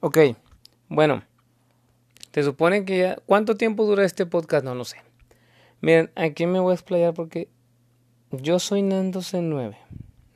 [0.00, 0.18] Ok,
[0.88, 1.22] bueno,
[2.32, 3.16] se supone que ya...
[3.24, 4.62] ¿Cuánto tiempo dura este podcast?
[4.62, 4.98] No lo sé.
[5.80, 7.48] Miren, aquí me voy a explayar porque
[8.30, 9.74] yo soy Nando C9.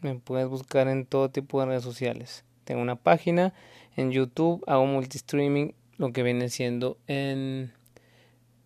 [0.01, 2.45] Me puedes buscar en todo tipo de redes sociales.
[2.65, 3.53] Tengo una página
[3.97, 7.73] en YouTube, hago multistreaming, lo que viene siendo en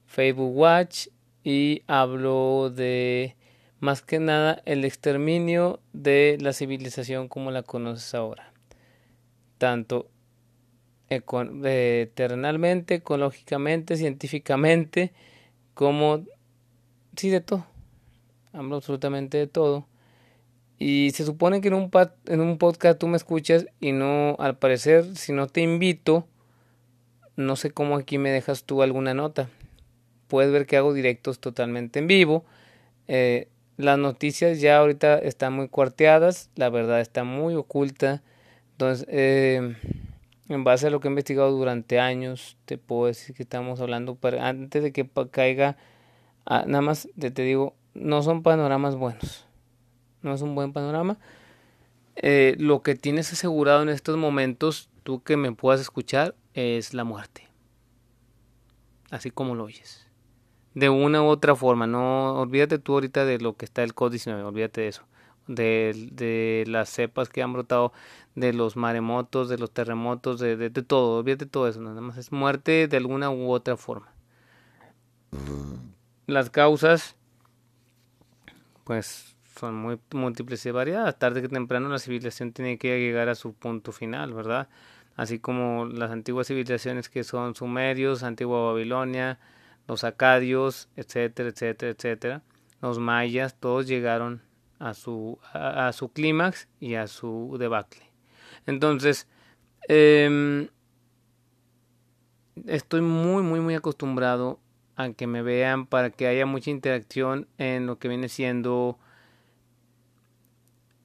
[0.07, 1.09] Facebook Watch
[1.43, 3.35] y hablo de
[3.81, 8.53] más que nada el exterminio de la civilización como la conoces ahora.
[9.59, 10.09] Tanto
[11.11, 15.13] eh, terrenalmente, ecológicamente, científicamente,
[15.75, 16.25] como
[17.17, 17.67] sí de todo.
[18.53, 19.87] Hablo absolutamente de todo.
[20.79, 21.91] Y se supone que en un,
[22.27, 26.27] en un podcast tú me escuchas y no, al parecer, si no te invito,
[27.37, 29.49] no sé cómo aquí me dejas tú alguna nota.
[30.29, 32.45] Puedes ver que hago directos totalmente en vivo.
[33.07, 38.23] Eh, las noticias ya ahorita están muy cuarteadas, la verdad está muy oculta.
[38.73, 39.77] Entonces, eh,
[40.49, 44.15] en base a lo que he investigado durante años, te puedo decir que estamos hablando,
[44.15, 45.77] para, antes de que caiga,
[46.47, 49.47] ah, nada más te, te digo, no son panoramas buenos.
[50.23, 51.19] No es un buen panorama.
[52.17, 57.05] Eh, lo que tienes asegurado en estos momentos, tú que me puedas escuchar, es la
[57.05, 57.49] muerte.
[59.11, 60.07] Así como lo oyes.
[60.75, 61.87] De una u otra forma.
[61.87, 64.45] No olvídate tú ahorita de lo que está el COVID-19.
[64.45, 65.05] Olvídate de eso.
[65.47, 67.93] De, de, las cepas que han brotado,
[68.35, 71.23] de los maremotos, de los terremotos, de, de, de todo.
[71.23, 71.81] De todo eso.
[71.81, 74.13] Nada más es muerte de alguna u otra forma.
[76.27, 77.17] Las causas,
[78.85, 81.19] pues son muy múltiples y variadas.
[81.19, 84.69] Tarde que temprano la civilización tiene que llegar a su punto final, ¿verdad?
[85.17, 89.39] Así como las antiguas civilizaciones que son sumerios, antigua Babilonia,
[89.87, 92.43] los acadios, etcétera, etcétera, etcétera.
[92.81, 94.43] Los mayas, todos llegaron
[94.89, 98.11] a su, a, su clímax y a su debacle.
[98.67, 99.29] Entonces,
[99.89, 100.69] eh,
[102.67, 104.61] estoy muy, muy, muy acostumbrado
[104.97, 108.99] a que me vean para que haya mucha interacción en lo que viene siendo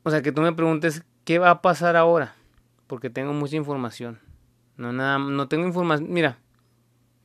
[0.03, 2.33] o sea, que tú me preguntes qué va a pasar ahora,
[2.87, 4.19] porque tengo mucha información.
[4.77, 6.11] No nada, no tengo información.
[6.11, 6.39] Mira,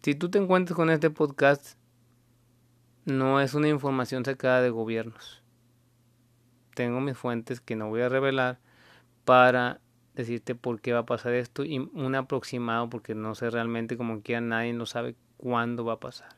[0.02, 1.78] si tú te encuentras con este podcast,
[3.04, 5.43] no es una información sacada de gobiernos.
[6.74, 8.58] Tengo mis fuentes que no voy a revelar
[9.24, 9.80] para
[10.14, 14.22] decirte por qué va a pasar esto y un aproximado porque no sé realmente como
[14.22, 16.28] que nadie no sabe cuándo va a pasar.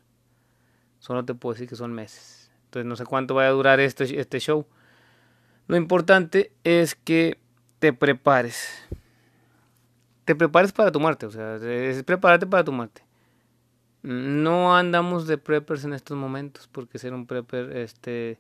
[0.99, 2.51] Solo te puedo decir que son meses.
[2.65, 4.67] Entonces no sé cuánto va a durar este, este show.
[5.67, 7.39] Lo importante es que
[7.79, 8.87] te prepares.
[10.25, 13.03] Te prepares para tu muerte, o sea, es prepararte para tu muerte.
[14.03, 18.39] No andamos de preppers en estos momentos, porque ser un prepper, este,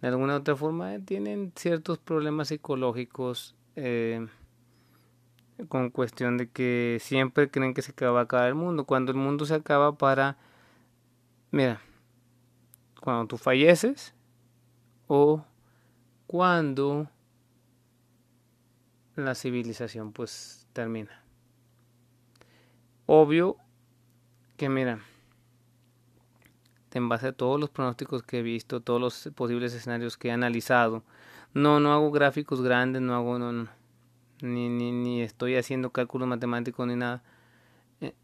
[0.00, 4.26] de alguna u otra forma, eh, tienen ciertos problemas psicológicos eh,
[5.68, 9.46] con cuestión de que siempre creen que se acaba acabar el mundo, cuando el mundo
[9.46, 10.36] se acaba para,
[11.50, 11.80] mira,
[13.00, 14.14] cuando tú falleces
[15.06, 15.44] o
[16.26, 17.08] cuando
[19.14, 21.22] la civilización pues termina.
[23.06, 23.56] Obvio
[24.56, 25.00] que mira,
[26.96, 30.32] en base a todos los pronósticos que he visto, todos los posibles escenarios que he
[30.32, 31.02] analizado,
[31.54, 33.68] no, no hago gráficos grandes, no hago, no, no
[34.42, 37.22] ni, ni, estoy haciendo cálculos matemáticos ni nada.
[38.00, 38.14] Eh,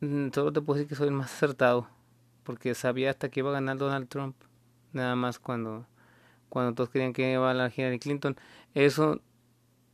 [0.00, 1.88] mm, solo te puedo decir que soy el más acertado,
[2.44, 4.36] porque sabía hasta que iba a ganar Donald Trump
[4.92, 5.86] nada más cuando,
[6.48, 8.36] cuando todos querían que iba a la Hillary Clinton.
[8.74, 9.20] Eso,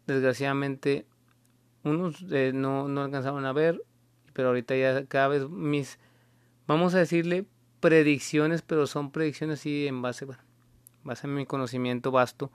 [0.06, 1.06] desgraciadamente,
[1.84, 3.82] unos eh, no, no alcanzaron a ver,
[4.32, 5.98] pero ahorita ya cada vez mis,
[6.68, 7.46] vamos a decirle
[7.80, 10.42] predicciones, pero son predicciones así en base, bueno,
[11.02, 12.52] base a mi conocimiento vasto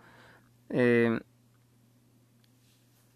[0.69, 1.19] eh,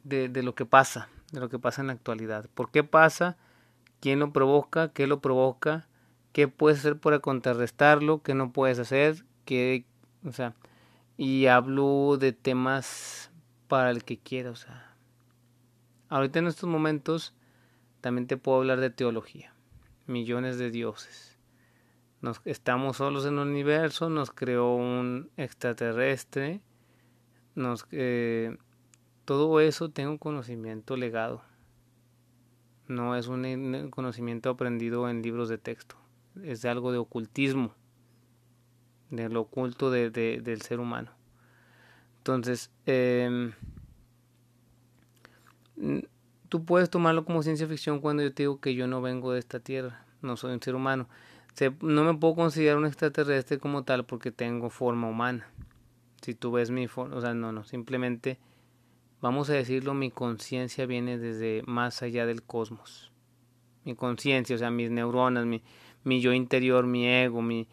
[0.04, 2.50] de, de lo que pasa, de lo que pasa en la actualidad.
[2.54, 3.38] ¿Por qué pasa?
[4.02, 4.92] ¿Quién lo provoca?
[4.92, 5.88] ¿Qué lo provoca?
[6.38, 9.86] qué puedes hacer para contrarrestarlo, qué no puedes hacer, qué,
[10.24, 10.54] o sea,
[11.18, 13.32] y hablo de temas
[13.68, 14.96] para el que quiera, o sea,
[16.10, 17.34] ahorita en estos momentos
[18.02, 19.52] también te puedo hablar de teología,
[20.08, 21.38] millones de dioses.
[22.22, 26.62] Nos, estamos solos en el universo, nos creó un extraterrestre,
[27.54, 28.58] nos, eh,
[29.26, 31.44] todo eso tengo un conocimiento legado.
[32.88, 35.98] No es un conocimiento aprendido en libros de texto
[36.44, 37.74] es algo de ocultismo,
[39.10, 41.12] de lo oculto de, del ser humano.
[42.18, 43.54] Entonces, eh,
[46.50, 49.40] tú puedes tomarlo como ciencia ficción cuando yo te digo que yo no vengo de
[49.40, 51.08] esta tierra, no soy un ser humano.
[51.82, 55.48] no me puedo considerar un extraterrestre como tal porque tengo forma humana.
[56.22, 58.40] Si tú ves mi forma, o sea, no, no, simplemente
[59.22, 63.12] vamos a decirlo, mi conciencia viene desde más allá del cosmos.
[63.84, 65.64] Mi conciencia, o sea, mis neuronas, mi,
[66.04, 67.68] mi yo interior, mi ego, mi,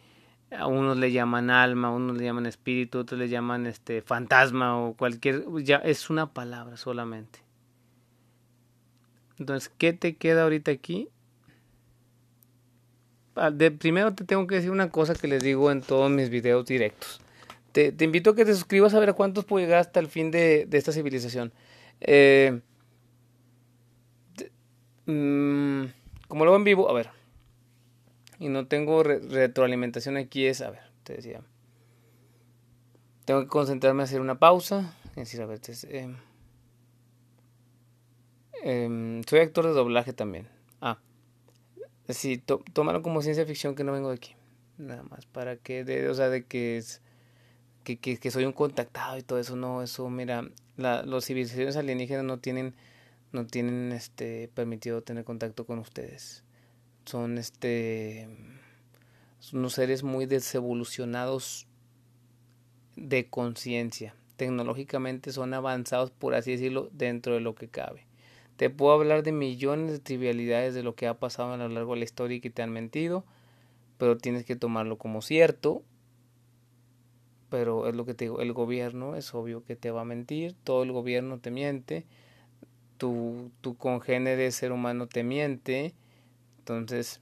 [0.51, 4.77] a unos le llaman alma, a unos le llaman espíritu, otros le llaman este fantasma
[4.77, 7.44] o cualquier, ya es una palabra solamente.
[9.39, 11.09] Entonces, ¿qué te queda ahorita aquí?
[13.35, 16.29] Ah, de, primero te tengo que decir una cosa que les digo en todos mis
[16.29, 17.19] videos directos.
[17.73, 20.65] Te, invito a que te suscribas a ver cuántos puedo llegar hasta el fin de,
[20.71, 21.51] esta civilización.
[21.99, 22.61] Eh,
[25.05, 25.83] mm,
[26.29, 27.09] como lo veo en vivo, a ver.
[28.39, 31.41] Y no tengo retroalimentación aquí, es, a ver, te decía.
[33.25, 34.95] Tengo que concentrarme a hacer una pausa.
[35.09, 35.59] Es decir, a ver,
[35.89, 36.15] eh,
[38.67, 40.47] eh, soy actor de doblaje también.
[40.81, 40.97] Ah,
[42.09, 42.63] sí, to,
[43.03, 44.35] como ciencia ficción que no vengo de aquí.
[44.79, 47.01] Nada más, para que, de, o sea, de que es
[47.83, 51.75] que, que, que, soy un contactado y todo eso, no, eso, mira, la, los civilizaciones
[51.75, 52.73] alienígenas no tienen,
[53.31, 56.43] no tienen, este, permitido tener contacto con ustedes.
[57.05, 58.27] Son, este,
[59.39, 61.67] son unos seres muy desevolucionados
[62.95, 64.15] de conciencia.
[64.37, 68.07] Tecnológicamente son avanzados, por así decirlo, dentro de lo que cabe.
[68.57, 71.93] Te puedo hablar de millones de trivialidades de lo que ha pasado a lo largo
[71.93, 73.25] de la historia y que te han mentido,
[73.97, 75.83] pero tienes que tomarlo como cierto
[77.55, 80.55] pero es lo que te digo, el gobierno es obvio que te va a mentir,
[80.63, 82.05] todo el gobierno te miente,
[82.97, 85.93] tu, tu congénere ser humano te miente,
[86.59, 87.21] entonces,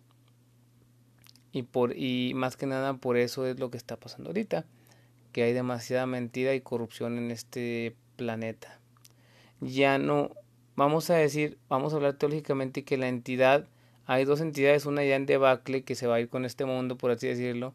[1.52, 4.66] y, por, y más que nada por eso es lo que está pasando ahorita,
[5.34, 8.80] que hay demasiada mentira y corrupción en este planeta.
[9.62, 10.32] Ya no,
[10.76, 13.68] vamos a decir, vamos a hablar teológicamente que la entidad,
[14.06, 16.98] hay dos entidades, una ya en debacle que se va a ir con este mundo,
[16.98, 17.74] por así decirlo,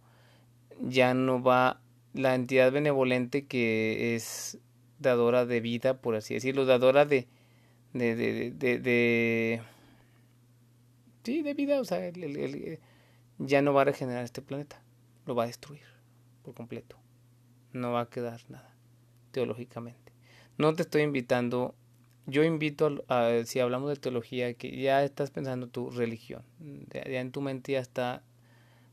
[0.81, 1.81] ya no va
[2.15, 4.59] la entidad benevolente que es
[4.99, 7.29] dadora de vida, por así decirlo, dadora de,
[7.93, 9.63] de, de, de, de
[11.23, 12.79] sí, de vida, o sea, el,
[13.39, 14.83] ya no va a regenerar este planeta,
[15.27, 15.83] lo va a destruir
[16.43, 16.97] por completo,
[17.73, 18.75] no va a quedar nada,
[19.31, 20.13] teológicamente.
[20.57, 21.77] No te estoy invitando,
[22.29, 26.43] yo invito a, si hablamos de teología, que ya estás pensando tu religión,
[26.93, 28.23] ya en tu mente ya está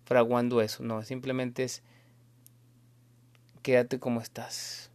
[0.05, 1.83] fraguando eso, no, simplemente es
[3.65, 4.91] quédate como estás.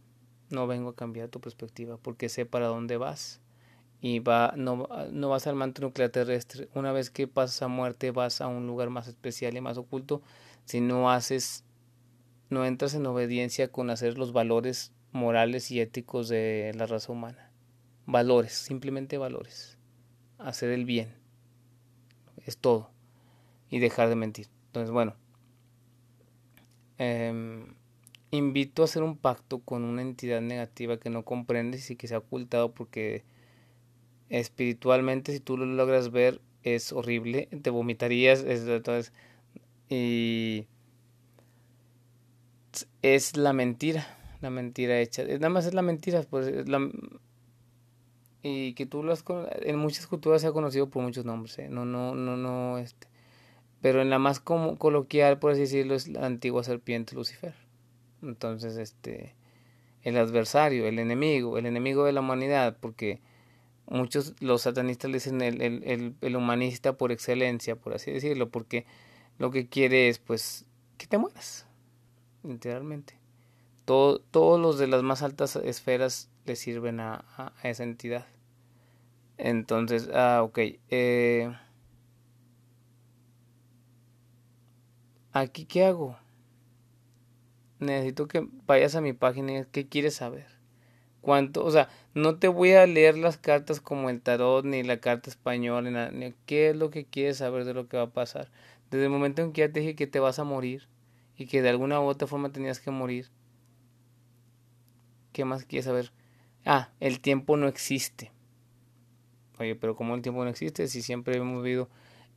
[0.49, 3.41] No vengo a cambiar tu perspectiva porque sé para dónde vas.
[3.99, 6.69] Y va, no, no vas al manto nuclear terrestre.
[6.73, 10.21] Una vez que pasas a muerte vas a un lugar más especial y más oculto.
[10.63, 11.65] Si no haces,
[12.49, 17.50] no entras en obediencia con hacer los valores morales y éticos de la raza humana.
[18.11, 19.77] Valores, simplemente valores.
[20.37, 21.15] Hacer el bien.
[22.45, 22.89] Es todo.
[23.69, 24.47] Y dejar de mentir.
[24.67, 25.15] Entonces, bueno.
[26.97, 27.65] Eh,
[28.31, 32.15] invito a hacer un pacto con una entidad negativa que no comprendes y que se
[32.15, 33.23] ha ocultado porque
[34.29, 39.13] espiritualmente si tú lo logras ver es horrible, te vomitarías, es, entonces,
[39.89, 40.67] y
[43.01, 44.05] es la mentira,
[44.41, 46.89] la mentira hecha, nada más es la mentira, pues la,
[48.43, 49.23] y que tú lo has
[49.61, 51.69] en muchas culturas se ha conocido por muchos nombres, ¿eh?
[51.69, 53.07] no, no, no, no, este,
[53.81, 57.53] pero en la más como, coloquial, por así decirlo, es la antigua serpiente Lucifer.
[58.21, 59.35] Entonces, este,
[60.03, 63.21] el adversario, el enemigo, el enemigo de la humanidad, porque
[63.87, 68.85] muchos los satanistas le dicen el, el, el, humanista por excelencia, por así decirlo, porque
[69.39, 70.65] lo que quiere es, pues,
[70.97, 71.65] que te mueras,
[72.43, 73.20] literalmente.
[73.85, 78.25] Todo, todos los de las más altas esferas le sirven a, esa entidad.
[79.37, 80.59] Entonces, ah, ok.
[80.89, 81.51] Eh,
[85.33, 86.17] ¿Aquí qué hago?
[87.81, 90.45] necesito que vayas a mi página y qué quieres saber.
[91.19, 94.97] Cuánto, o sea, no te voy a leer las cartas como el tarot ni la
[94.97, 98.49] carta española, ni, qué es lo que quieres saber de lo que va a pasar.
[98.89, 100.87] Desde el momento en que ya te dije que te vas a morir
[101.37, 103.29] y que de alguna u otra forma tenías que morir.
[105.31, 106.11] ¿Qué más quieres saber?
[106.65, 108.31] Ah, el tiempo no existe.
[109.59, 111.89] Oye, pero como el tiempo no existe, si siempre hemos vivido,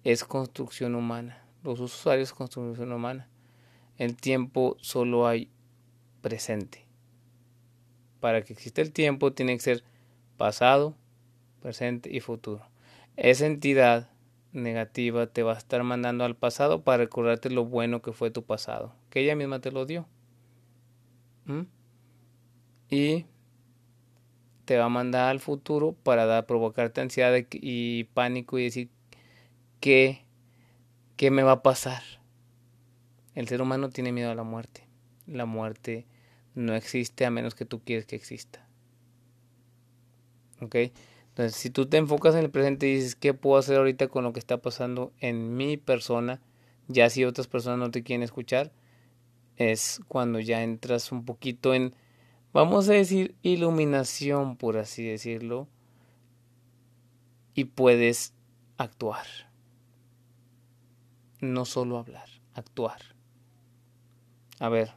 [0.02, 1.42] es construcción humana.
[1.62, 3.28] Los usuarios construcción humana
[3.98, 5.50] el tiempo solo hay
[6.20, 6.84] presente.
[8.20, 9.84] Para que exista el tiempo tiene que ser
[10.36, 10.96] pasado,
[11.60, 12.66] presente y futuro.
[13.16, 14.10] Esa entidad
[14.52, 18.44] negativa te va a estar mandando al pasado para recordarte lo bueno que fue tu
[18.44, 20.06] pasado, que ella misma te lo dio.
[21.44, 21.62] ¿Mm?
[22.90, 23.26] Y
[24.64, 28.88] te va a mandar al futuro para provocarte ansiedad y pánico y decir
[29.80, 30.24] qué,
[31.16, 32.02] qué me va a pasar
[33.34, 34.86] el ser humano tiene miedo a la muerte.
[35.26, 36.06] La muerte
[36.54, 38.66] no existe a menos que tú quieres que exista.
[40.60, 40.76] ¿Ok?
[41.30, 44.22] Entonces, si tú te enfocas en el presente y dices, ¿qué puedo hacer ahorita con
[44.22, 46.40] lo que está pasando en mi persona?
[46.86, 48.70] Ya si otras personas no te quieren escuchar,
[49.56, 51.94] es cuando ya entras un poquito en,
[52.54, 55.68] vamos a decir, iluminación, por así decirlo,
[57.52, 58.32] y puedes
[58.78, 59.26] actuar.
[61.40, 63.00] No solo hablar, actuar.
[64.60, 64.94] A ver,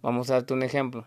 [0.00, 1.04] vamos a darte un ejemplo.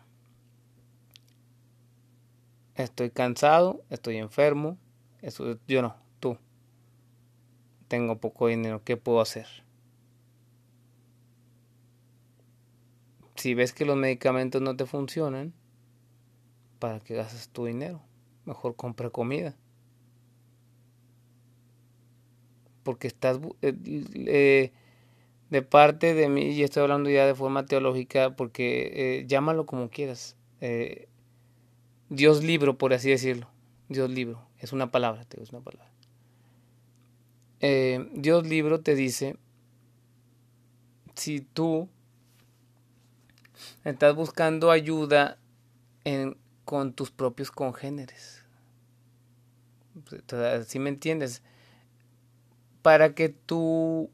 [2.75, 4.77] Estoy cansado, estoy enfermo,
[5.67, 6.37] yo no, tú.
[7.87, 9.47] Tengo poco dinero, ¿qué puedo hacer?
[13.35, 15.53] Si ves que los medicamentos no te funcionan,
[16.79, 18.01] ¿para qué gastas tu dinero?
[18.45, 19.55] Mejor compra comida.
[22.83, 24.71] Porque estás eh, eh,
[25.49, 29.89] de parte de mí, y estoy hablando ya de forma teológica, porque eh, llámalo como
[29.89, 30.35] quieras.
[32.09, 33.47] Dios libro, por así decirlo.
[33.89, 35.91] Dios libro, es una palabra, te es una palabra.
[38.13, 39.35] Dios libro te dice,
[41.15, 41.89] si tú
[43.83, 45.37] estás buscando ayuda
[46.03, 46.37] en,
[46.67, 48.43] con tus propios congéneres.
[50.67, 51.41] ¿Sí me entiendes?
[52.81, 54.09] Para que tu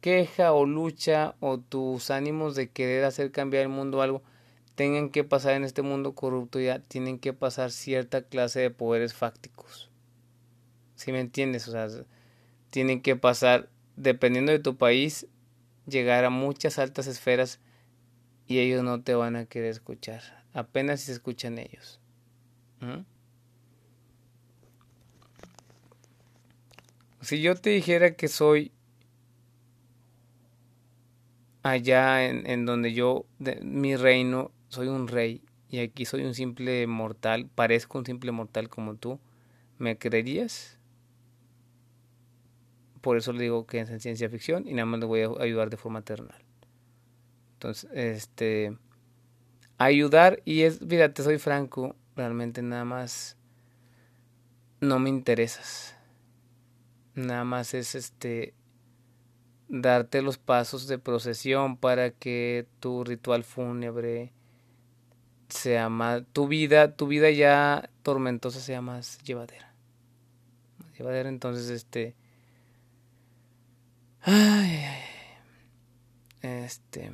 [0.00, 4.22] queja o lucha o tus ánimos de querer hacer cambiar el mundo algo
[4.76, 9.12] tengan que pasar en este mundo corrupto ya tienen que pasar cierta clase de poderes
[9.12, 9.90] fácticos.
[10.94, 11.66] ¿Sí me entiendes?
[11.66, 11.88] O sea,
[12.70, 15.26] tienen que pasar, dependiendo de tu país,
[15.88, 17.58] llegar a muchas altas esferas
[18.46, 20.37] y ellos no te van a querer escuchar.
[20.52, 22.00] Apenas si se escuchan ellos.
[22.80, 23.04] ¿Mm?
[27.20, 28.72] Si yo te dijera que soy
[31.62, 36.34] allá en, en donde yo, de, mi reino, soy un rey y aquí soy un
[36.34, 39.18] simple mortal, parezco un simple mortal como tú,
[39.78, 40.78] ¿me creerías?
[43.00, 45.42] Por eso le digo que es en ciencia ficción y nada más le voy a
[45.42, 46.42] ayudar de forma terrenal.
[47.54, 48.76] Entonces, este,
[49.78, 53.36] ayudar y es, fíjate, soy franco, realmente nada más
[54.80, 55.94] no me interesas.
[57.14, 58.54] Nada más es este
[59.68, 64.32] darte los pasos de procesión para que tu ritual fúnebre
[65.48, 69.74] sea más tu vida, tu vida ya tormentosa sea más llevadera.
[70.96, 72.14] llevadera, entonces este
[74.22, 75.08] ay, ay
[76.42, 77.10] este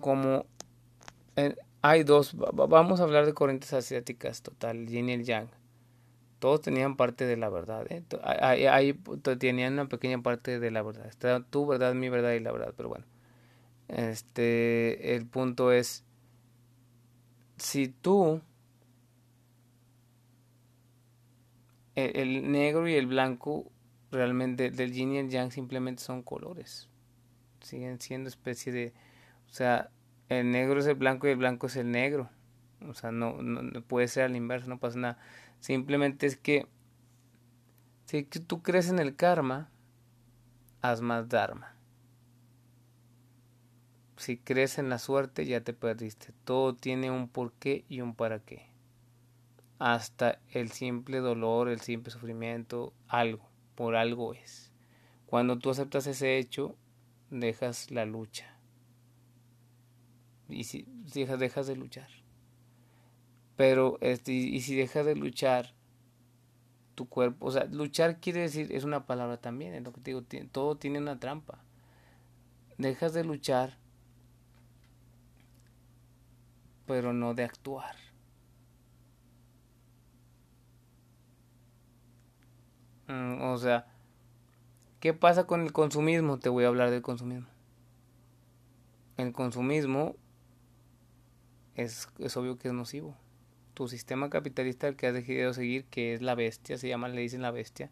[0.00, 0.46] como
[1.82, 5.48] hay dos, vamos a hablar de corrientes asiáticas, total, yin y el yang.
[6.40, 8.02] Todos tenían parte de la verdad, ¿eh?
[8.22, 8.92] ahí,
[9.38, 11.06] tenían una pequeña parte de la verdad.
[11.06, 13.06] Está tu verdad, mi verdad y la verdad, pero bueno.
[13.88, 16.04] Este, el punto es,
[17.56, 18.40] si tú,
[21.94, 23.70] el, el negro y el blanco,
[24.10, 26.88] realmente del yin y el yang simplemente son colores.
[27.60, 28.92] Siguen siendo especie de
[29.50, 29.90] o sea,
[30.28, 32.28] el negro es el blanco y el blanco es el negro.
[32.86, 35.18] O sea, no, no, puede ser al inverso, no pasa nada.
[35.60, 36.66] Simplemente es que
[38.06, 39.70] si tú crees en el karma,
[40.82, 41.74] haz más dharma.
[44.16, 46.32] Si crees en la suerte, ya te perdiste.
[46.44, 48.68] Todo tiene un porqué y un para qué.
[49.78, 54.72] Hasta el simple dolor, el simple sufrimiento, algo, por algo es.
[55.26, 56.76] Cuando tú aceptas ese hecho,
[57.30, 58.55] dejas la lucha
[60.48, 62.08] y si dejas, de luchar.
[63.56, 65.74] Pero, este, y si dejas de luchar,
[66.94, 70.10] tu cuerpo, o sea, luchar quiere decir, es una palabra también, es lo que te
[70.12, 71.58] digo, todo tiene una trampa.
[72.78, 73.78] Dejas de luchar,
[76.86, 77.96] pero no de actuar.
[83.08, 83.86] Mm, o sea,
[85.00, 86.38] ¿qué pasa con el consumismo?
[86.38, 87.48] Te voy a hablar del consumismo.
[89.16, 90.16] El consumismo
[91.76, 93.16] es, es obvio que es nocivo.
[93.74, 97.20] Tu sistema capitalista el que has decidido seguir, que es la bestia, se llama, le
[97.20, 97.90] dicen la bestia.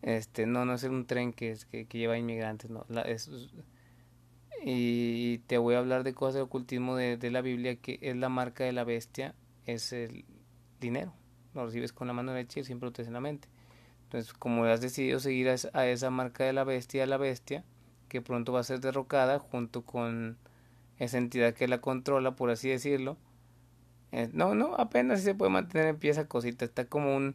[0.00, 2.86] Este, no, no es un tren que, que, lleva inmigrantes, no.
[2.88, 3.30] La, es,
[4.64, 8.16] y te voy a hablar de cosas de ocultismo de, de, la Biblia, que es
[8.16, 9.34] la marca de la bestia,
[9.66, 10.24] es el
[10.80, 11.12] dinero.
[11.54, 13.48] Lo recibes con la mano derecha y siempre lo tienes en la mente.
[14.04, 17.64] Entonces, como has decidido seguir a esa, a marca de la bestia, la bestia,
[18.08, 20.38] que pronto va a ser derrocada junto con
[21.04, 23.16] esa entidad que la controla, por así decirlo.
[24.12, 26.64] Eh, no, no, apenas se puede mantener en pie esa cosita.
[26.64, 27.34] Está como un,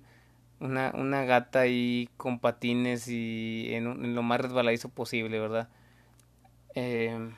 [0.61, 5.69] una, gata ahí con patines y en, lo más resbaladizo posible, ¿verdad?
[6.75, 7.31] Eh,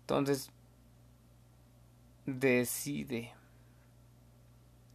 [0.00, 0.50] entonces,
[2.26, 3.32] decide.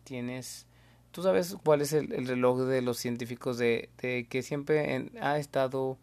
[0.03, 0.67] Tienes...
[1.11, 5.97] ¿Tú sabes cuál es el, reloj de los científicos de, que siempre ha estado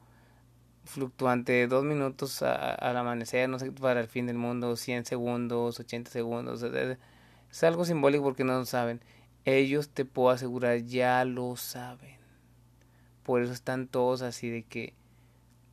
[0.85, 6.11] fluctuante dos minutos al amanecer, no sé, para el fin del mundo, 100 segundos, 80
[6.11, 6.63] segundos?
[6.63, 9.01] Es algo simbólico porque no lo saben.
[9.45, 12.19] Ellos, te puedo asegurar, ya lo saben.
[13.23, 14.95] Por eso están todos así de que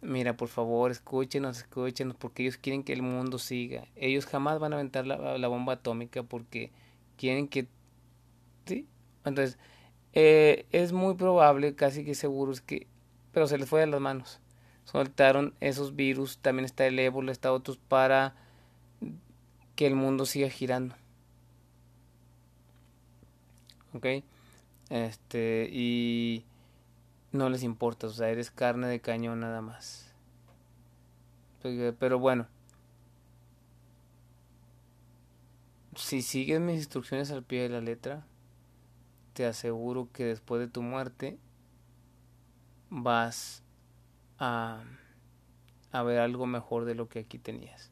[0.02, 3.88] Mira, por favor, escúchenos, escúchenos, porque ellos quieren que el mundo siga.
[3.96, 6.72] Ellos jamás van a aventar la, bomba atómica porque
[7.18, 7.68] quieren que...
[8.66, 8.88] ¿Sí?
[9.26, 9.58] Entonces,
[10.14, 12.88] eh, es muy probable, casi que seguro, es que...
[13.32, 14.40] Pero se les fue de las manos.
[14.88, 18.36] Soltaron esos virus, también está el ébola, está otros para
[19.76, 20.96] que el mundo siga girando.
[23.94, 24.24] ¿Ok?
[24.90, 26.46] Este, y
[27.34, 30.10] no les importa, o sea, eres carne de cañón nada más.
[31.62, 32.48] Pero bueno,
[35.98, 38.26] si sigues mis instrucciones al pie de la letra,
[39.34, 41.38] te aseguro que después de tu muerte
[42.90, 43.64] vas
[44.40, 44.84] a,
[45.92, 47.92] a ver algo mejor de lo que aquí tenías.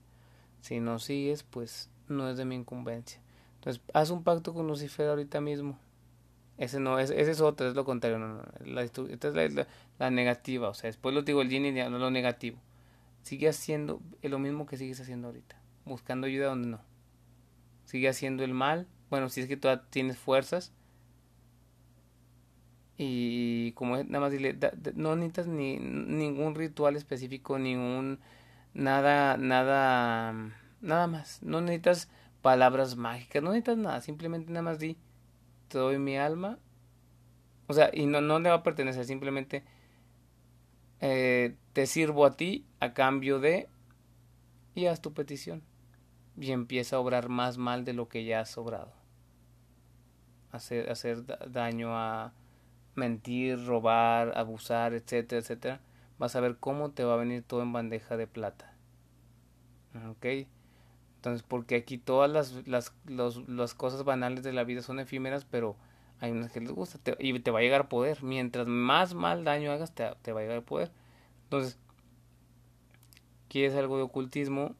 [0.62, 3.22] Si no sigues, pues no es de mi incumbencia.
[3.56, 5.80] Entonces, haz un pacto con Lucifer ahorita mismo.
[6.58, 8.20] Ese no, es, ese es otro, es lo contrario.
[8.20, 9.54] No, La, esta es
[10.00, 10.70] la, negativa.
[10.70, 12.58] O sea, después lo digo el yin y no lo negativo.
[13.24, 15.60] Sigue haciendo lo mismo que sigues haciendo ahorita.
[15.84, 16.82] Buscando ayuda donde no.
[17.86, 18.88] Sigue haciendo el mal.
[19.10, 20.72] Bueno, si es que todavía tienes fuerzas.
[22.98, 24.58] Y como nada más dile,
[24.96, 28.20] no necesitas ni ningún ritual específico, ningún
[28.74, 30.34] nada, nada,
[30.82, 31.42] nada más.
[31.44, 32.10] No necesitas
[32.42, 34.02] palabras mágicas, no necesitas nada.
[34.02, 34.98] Simplemente nada más di
[35.68, 36.58] te doy mi alma.
[37.68, 39.64] O sea, y no, no le va a pertenecer, simplemente
[41.02, 43.68] eh, te sirvo a ti a cambio de...
[44.76, 45.64] y haz tu petición.
[46.40, 48.94] Y empieza a obrar más mal de lo que ya has obrado.
[50.52, 52.34] Hacer, hacer daño a
[52.96, 55.82] mentir, robar, abusar, etcétera, etcétera.
[56.18, 58.74] Vas a ver cómo te va a venir todo en bandeja de plata.
[60.10, 60.26] ¿Ok?
[61.18, 62.94] Entonces, porque aquí todas las, las,
[63.48, 65.76] las cosas banales de la vida son efímeras, pero
[66.20, 68.24] hay unas que les gusta y te va a llegar poder.
[68.24, 70.92] Mientras más mal daño hagas, te, te va a llegar poder.
[71.44, 71.80] Entonces,
[73.50, 74.76] ¿quieres algo de ocultismo?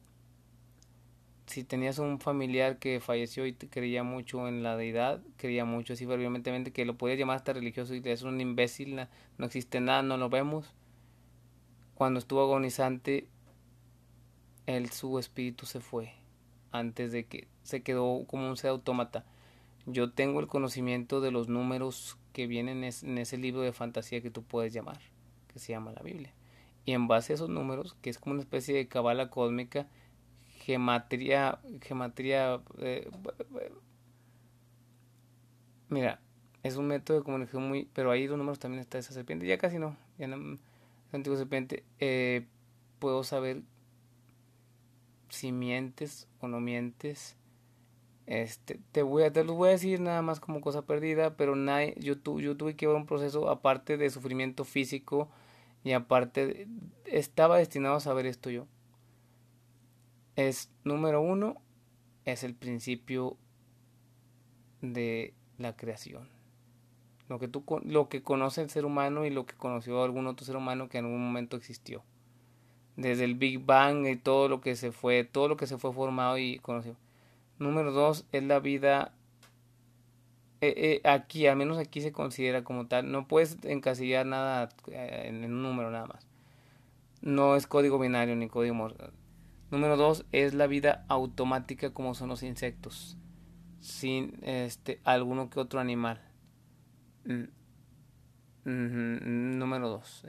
[1.46, 5.92] Si tenías un familiar que falleció y te creía mucho en la deidad, creía mucho
[5.92, 8.96] así fervientemente que lo podías llamar hasta religioso y es un imbécil,
[9.38, 10.74] no existe nada, no lo vemos.
[11.94, 13.28] Cuando estuvo agonizante,
[14.66, 16.12] él, su espíritu se fue
[16.72, 19.24] antes de que se quedó como un ser autómata.
[19.86, 24.30] Yo tengo el conocimiento de los números que vienen en ese libro de fantasía que
[24.30, 24.98] tú puedes llamar,
[25.52, 26.32] que se llama la Biblia.
[26.84, 29.86] Y en base a esos números, que es como una especie de cabala cósmica,
[30.66, 33.08] gematría, gematría, eh,
[35.88, 36.20] mira,
[36.64, 39.58] es un método de comunicación muy, pero ahí los números también está esa serpiente, ya
[39.58, 40.58] casi no, ya no,
[41.12, 42.46] antiguo serpiente, eh,
[42.98, 43.62] puedo saber
[45.28, 47.36] si mientes o no mientes.
[48.26, 51.54] Este, te voy a, te lo voy a decir nada más como cosa perdida, pero
[51.54, 55.28] nadie, yo, yo tuve que ver un proceso aparte de sufrimiento físico
[55.84, 56.66] y aparte,
[57.04, 58.66] estaba destinado a saber esto yo.
[60.36, 61.60] Es, número uno,
[62.24, 63.36] es el principio
[64.80, 66.28] de la creación.
[67.28, 70.46] Lo que, tú, lo que conoce el ser humano y lo que conoció algún otro
[70.46, 72.04] ser humano que en algún momento existió
[72.96, 75.92] desde el Big Bang y todo lo que se fue, todo lo que se fue
[75.92, 76.96] formado y conocido.
[77.58, 79.12] Número dos es la vida
[80.60, 83.10] eh, eh, aquí, al menos aquí se considera como tal.
[83.10, 86.26] No puedes encasillar nada eh, en un número nada más.
[87.20, 88.88] No es código binario ni código.
[89.70, 93.16] Número dos es la vida automática como son los insectos.
[93.80, 96.20] Sin este alguno que otro animal.
[97.24, 97.44] Mm,
[99.58, 100.24] número dos.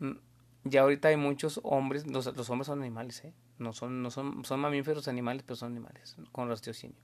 [0.00, 0.12] Mm,
[0.64, 3.32] ya ahorita hay muchos hombres, los, los hombres son animales, ¿eh?
[3.58, 6.96] No son, no son, son mamíferos animales, pero son animales, con raciocinio.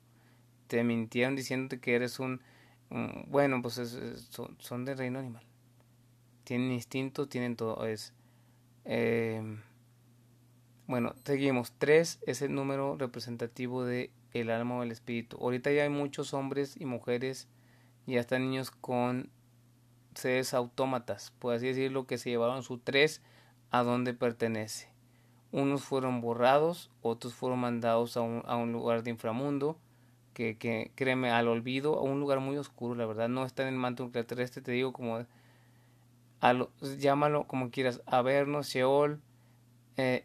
[0.67, 2.41] Te mintieron diciéndote que eres un,
[3.29, 3.75] bueno, pues
[4.31, 5.45] son, son del reino animal.
[6.45, 8.13] Tienen instinto, tienen todo, es,
[8.85, 9.61] eh,
[10.91, 11.73] bueno, seguimos.
[11.79, 15.37] Tres es el número representativo de el alma o el espíritu.
[15.41, 17.47] Ahorita ya hay muchos hombres y mujeres
[18.09, 19.31] y hasta niños con
[20.17, 23.23] seres autómatas, por así decirlo, que se llevaron su tres
[23.71, 24.89] a donde pertenece.
[25.53, 29.79] Unos fueron borrados, otros fueron mandados a un, a un lugar de inframundo,
[30.35, 33.69] que, que, créeme, al olvido, a un lugar muy oscuro, la verdad, no está en
[33.69, 35.25] el manto terrestre, te digo como,
[36.41, 39.21] a llámalo como quieras, Averno, Sheol,
[39.97, 40.25] eh,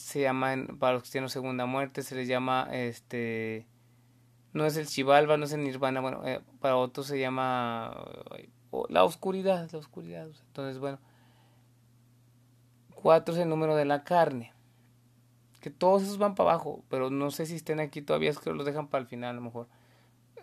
[0.00, 3.66] se llama, para los cristianos, segunda muerte, se les llama, este,
[4.52, 7.94] no es el Chivalva, no es el Nirvana, bueno, eh, para otros se llama
[8.88, 10.28] la oscuridad, la oscuridad.
[10.46, 10.98] Entonces, bueno,
[12.94, 14.52] cuatro es el número de la carne.
[15.60, 18.52] Que todos esos van para abajo, pero no sé si estén aquí todavía, es que
[18.52, 19.68] los dejan para el final a lo mejor.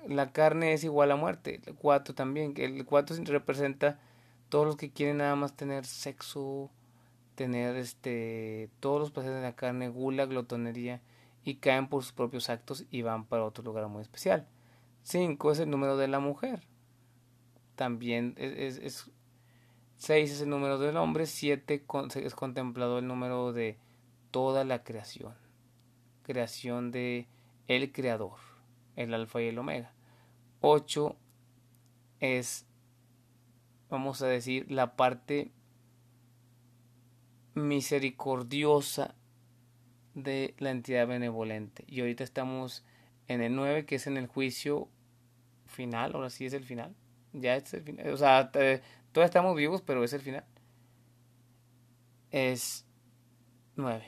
[0.08, 4.00] La carne es igual a muerte, el cuatro también, el cuatro representa
[4.50, 6.70] todos los que quieren nada más tener sexo,
[7.36, 11.02] tener este todos los placeres de la carne, gula, glotonería
[11.44, 14.48] y caen por sus propios actos y van para otro lugar muy especial.
[15.04, 16.62] 5 es el número de la mujer.
[17.76, 19.12] También es, es,
[19.98, 23.78] 6 es el número del hombre, 7 es contemplado el número de
[24.32, 25.36] toda la creación.
[26.24, 27.28] Creación de
[27.68, 28.40] el creador,
[28.96, 29.94] el alfa y el omega.
[30.62, 31.16] 8
[32.20, 32.66] es
[33.90, 35.52] vamos a decir la parte
[37.56, 39.16] misericordiosa
[40.14, 41.84] de la entidad benevolente.
[41.88, 42.84] Y ahorita estamos
[43.28, 44.90] en el 9, que es en el juicio
[45.66, 46.96] final, ahora sí es el final.
[47.34, 48.10] Ya es el final.
[48.10, 48.82] O sea, todavía
[49.16, 50.46] estamos vivos, pero es el final.
[52.32, 52.86] Es
[53.76, 54.06] 9.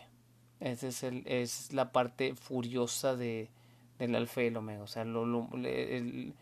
[0.59, 3.49] Esa es, el, es la parte furiosa de,
[3.99, 4.83] del alfa y el omega.
[4.83, 6.33] O sea, lo, el,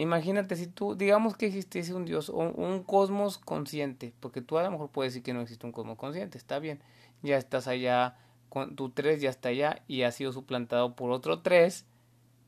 [0.00, 4.62] Imagínate si tú, digamos que existiese un Dios o un cosmos consciente, porque tú a
[4.62, 6.80] lo mejor puedes decir que no existe un cosmos consciente, está bien,
[7.22, 8.16] ya estás allá,
[8.48, 11.84] con tu tres ya está allá y ha sido suplantado por otro tres,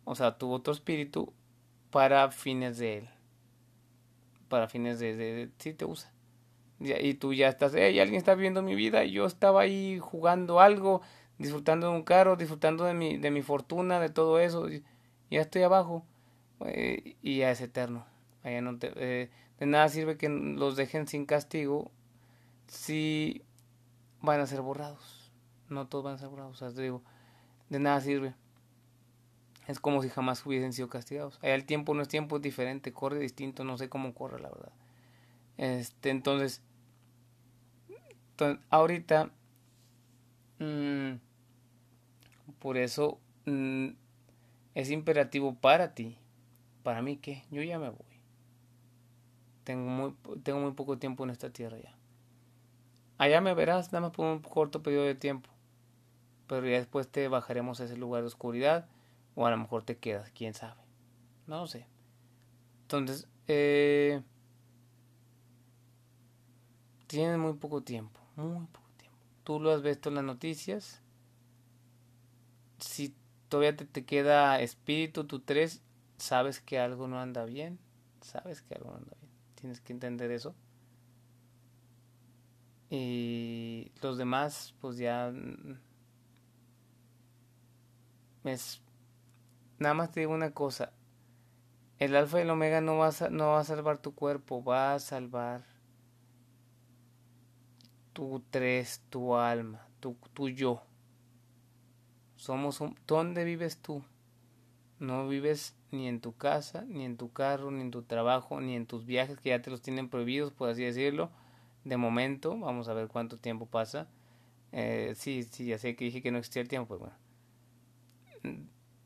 [0.04, 1.34] o sea, tu otro espíritu,
[1.90, 3.08] para fines de él,
[4.48, 6.10] para fines de, de, sí te usa.
[6.80, 11.02] Y tú ya estás, hey, alguien está viendo mi vida, yo estaba ahí jugando algo,
[11.36, 14.68] disfrutando de un carro, disfrutando de mi, de mi fortuna, de todo eso,
[15.30, 16.06] ya estoy abajo
[16.66, 18.06] eh, y ya es eterno.
[18.42, 21.90] Allá no eh, de nada sirve que los dejen sin castigo
[22.66, 23.42] si
[24.20, 25.30] van a ser borrados.
[25.68, 26.60] No todos van a ser borrados.
[26.60, 27.02] O sea, digo,
[27.68, 28.34] de nada sirve.
[29.68, 31.38] Es como si jamás hubiesen sido castigados.
[31.42, 34.48] Allá el tiempo no es tiempo, es diferente, corre distinto, no sé cómo corre, la
[34.48, 34.72] verdad.
[35.56, 36.62] Este, entonces,
[38.70, 39.30] ahorita,
[40.58, 41.12] mm,
[42.58, 43.90] por eso mm,
[44.74, 46.18] es imperativo para ti
[46.82, 47.44] para mí, ¿qué?
[47.50, 48.12] Yo ya me voy.
[49.64, 51.94] Tengo muy, tengo muy poco tiempo en esta tierra ya.
[53.18, 55.48] Allá me verás, nada más por un corto periodo de tiempo.
[56.48, 58.88] Pero ya después te bajaremos a ese lugar de oscuridad.
[59.34, 60.80] O a lo mejor te quedas, quién sabe.
[61.46, 61.86] No sé.
[62.82, 64.22] Entonces, eh,
[67.06, 68.20] tienes muy poco tiempo.
[68.36, 69.18] Muy poco tiempo.
[69.44, 71.00] Tú lo has visto en las noticias.
[72.78, 73.14] Si
[73.48, 75.82] todavía te, te queda espíritu, tu tres,
[76.22, 77.80] sabes que algo no anda bien,
[78.20, 79.32] sabes que algo no anda bien.
[79.56, 80.54] Tienes que entender eso.
[82.90, 85.32] Y los demás, pues ya
[88.44, 88.82] es
[89.78, 90.92] nada más te digo una cosa.
[91.98, 94.94] El alfa y el omega no va a, no va a salvar tu cuerpo, va
[94.94, 95.64] a salvar
[98.12, 100.82] tu tres, tu alma, tu, tu yo.
[102.36, 104.04] Somos un, ¿Dónde vives tú?
[105.00, 108.74] No vives ni en tu casa, ni en tu carro, ni en tu trabajo, ni
[108.74, 111.30] en tus viajes que ya te los tienen prohibidos, por así decirlo.
[111.84, 114.08] De momento, vamos a ver cuánto tiempo pasa.
[114.72, 117.16] Eh, sí, sí, ya sé que dije que no existía el tiempo, pues bueno.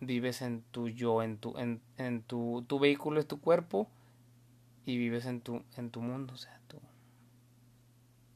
[0.00, 3.88] Vives en tu yo, en tu, en, en tu, tu vehículo es tu cuerpo
[4.84, 6.78] y vives en tu, en tu mundo, o sea, tú.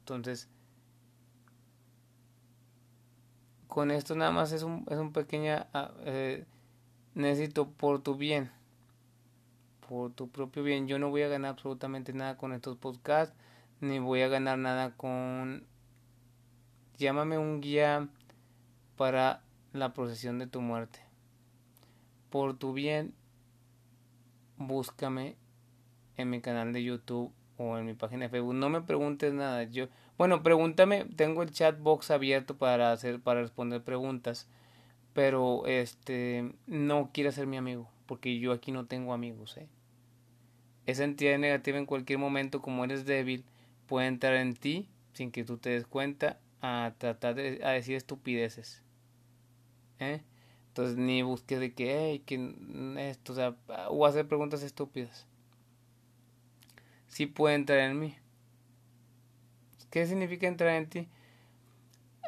[0.00, 0.48] Entonces,
[3.68, 5.68] con esto nada más es un, es un pequeña...
[5.72, 6.44] Ah, eh,
[7.14, 8.50] necesito por tu bien,
[9.88, 10.86] por tu propio bien.
[10.86, 13.34] Yo no voy a ganar absolutamente nada con estos podcasts,
[13.80, 15.64] ni voy a ganar nada con...
[16.98, 18.08] Llámame un guía
[18.96, 19.42] para
[19.72, 21.00] la procesión de tu muerte.
[22.28, 23.14] Por tu bien,
[24.58, 25.36] búscame
[26.16, 28.54] en mi canal de YouTube o en mi página de Facebook.
[28.54, 29.64] No me preguntes nada.
[29.64, 31.06] Yo, bueno, pregúntame.
[31.16, 34.46] Tengo el chat box abierto para hacer, para responder preguntas
[35.12, 39.68] pero este no quiere ser mi amigo, porque yo aquí no tengo amigos, ¿eh?
[40.86, 43.44] Esa entidad negativa en cualquier momento, como eres débil,
[43.86, 47.96] puede entrar en ti sin que tú te des cuenta a tratar de a decir
[47.96, 48.82] estupideces.
[50.00, 50.22] ¿eh?
[50.68, 52.54] Entonces ni busques de que, hey, que
[53.10, 53.56] esto, o sea,
[53.88, 55.26] o hacer preguntas estúpidas.
[57.08, 58.16] Sí puede entrar en mí.
[59.90, 61.08] ¿Qué significa entrar en ti?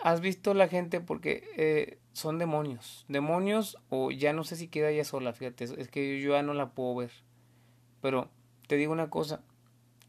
[0.03, 1.01] ¿Has visto la gente?
[1.01, 3.05] Porque eh, son demonios.
[3.09, 6.55] Demonios o ya no sé si queda ella sola, fíjate, es que yo ya no
[6.55, 7.11] la puedo ver.
[8.01, 8.29] Pero
[8.67, 9.41] te digo una cosa,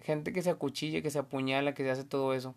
[0.02, 2.56] gente que se acuchilla, que se apuñala, que se hace todo eso.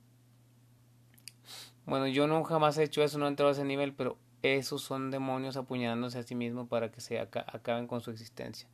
[1.87, 4.83] Bueno, yo no jamás he hecho eso, no he entrado a ese nivel, pero esos
[4.83, 8.69] son demonios apuñalándose a sí mismos para que se acaben con su existencia.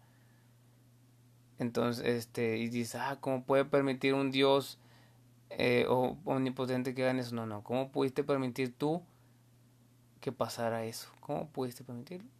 [1.58, 4.78] Entonces, este, y dices, ah, ¿cómo puede permitir un Dios
[5.50, 7.34] eh, omnipotente que hagan eso?
[7.34, 9.02] No, no, ¿cómo pudiste permitir tú
[10.22, 11.10] que pasara eso?
[11.20, 12.30] ¿Cómo pudiste permitirlo?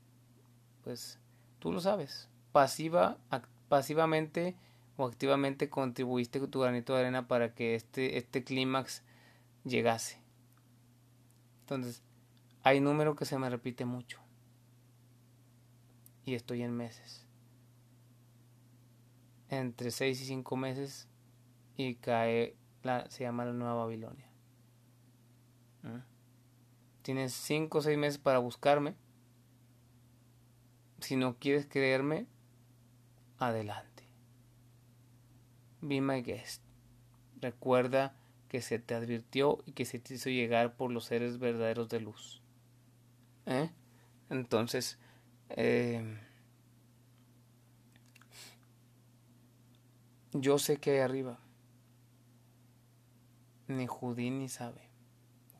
[0.84, 1.18] Pues
[1.58, 2.30] tú lo sabes.
[2.52, 3.18] Pasiva,
[3.68, 4.54] pasivamente
[4.96, 9.02] o activamente contribuiste con tu granito de arena para que este, este clímax
[9.64, 10.22] llegase.
[11.62, 12.02] Entonces,
[12.62, 14.20] hay número que se me repite mucho.
[16.24, 17.26] Y estoy en meses.
[19.48, 21.08] Entre 6 y 5 meses
[21.76, 24.30] y cae la se llama la Nueva Babilonia.
[25.82, 26.11] ¿Mm?
[27.02, 28.94] Tienes 5 o 6 meses para buscarme.
[31.00, 32.26] Si no quieres creerme,
[33.38, 34.08] adelante.
[35.80, 36.62] Be my guest.
[37.40, 38.16] Recuerda
[38.48, 42.00] que se te advirtió y que se te hizo llegar por los seres verdaderos de
[42.00, 42.40] luz.
[43.46, 43.70] ¿Eh?
[44.30, 44.98] Entonces,
[45.48, 46.20] eh,
[50.32, 51.40] yo sé que hay arriba.
[53.66, 54.91] Ni Houdini sabe.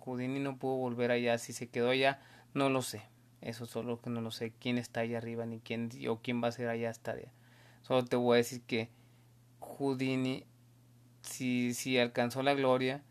[0.05, 1.39] Houdini no pudo volver allá.
[1.39, 2.21] Si se quedó allá,
[2.55, 3.03] no lo sé.
[3.41, 4.53] Eso solo que no lo sé.
[4.59, 7.33] Quién está allá arriba, ni quién o quién va a ser allá hasta allá.
[7.83, 8.89] Solo te voy a decir que
[9.61, 10.45] Houdini,
[11.23, 13.03] si, si alcanzó la gloria,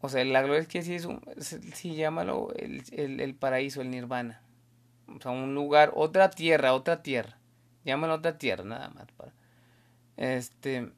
[0.00, 3.80] o sea, la gloria es que sí es un, sí, llámalo el, el, el, paraíso,
[3.80, 4.42] el nirvana.
[5.08, 7.38] O sea, un lugar, otra tierra, otra tierra.
[7.84, 9.06] Llámalo otra tierra, nada más.
[9.12, 9.32] Para,
[10.16, 10.92] este,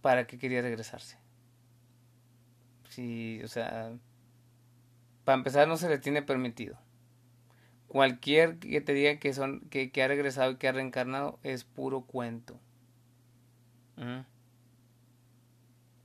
[0.00, 1.18] ¿para qué quería regresarse?
[2.98, 3.92] Sí, o sea,
[5.24, 6.76] para empezar no se le tiene permitido.
[7.86, 12.00] Cualquier que te diga que son, que, ha regresado y que ha reencarnado es puro
[12.00, 12.58] cuento.
[13.98, 14.22] ¿Mm?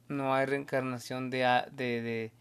[0.07, 2.31] no hay reencarnación de, de,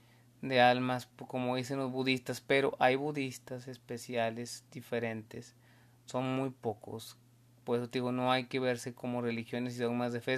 [0.43, 5.57] de, almas como dicen los budistas, pero hay budistas especiales diferentes,
[6.05, 7.17] son muy pocos.
[7.65, 10.37] Por eso digo, no hay que verse como religiones y dogmas de fe,